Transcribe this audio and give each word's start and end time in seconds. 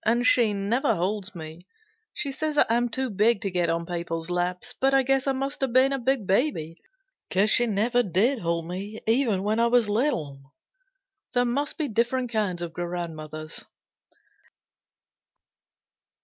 And 0.03 0.25
she 0.25 0.51
never 0.55 0.95
holds 0.95 1.35
me: 1.35 1.67
she 2.11 2.31
says 2.31 2.57
I 2.57 2.65
am 2.71 2.89
too 2.89 3.07
big 3.11 3.39
to 3.41 3.51
get 3.51 3.69
on 3.69 3.85
people's 3.85 4.31
laps. 4.31 4.73
But 4.81 4.95
I 4.95 5.03
guess 5.03 5.27
I 5.27 5.31
must 5.31 5.61
have 5.61 5.73
been 5.73 5.93
a 5.93 5.99
big 5.99 6.25
baby 6.25 6.79
because 7.29 7.51
she 7.51 7.67
never 7.67 8.01
did 8.01 8.39
hold 8.39 8.67
me 8.67 8.99
even 9.05 9.43
when 9.43 9.59
I 9.59 9.67
was 9.67 9.89
little. 9.89 10.53
There 11.35 11.45
must 11.45 11.77
be 11.77 11.87
different 11.87 12.31
kinds 12.31 12.63
of 12.63 12.73
grandmothers." 12.73 13.63